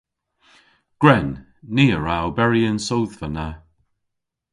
[1.01, 1.29] Gwren.
[1.75, 3.47] Ni a wra oberi y'n sodhva na.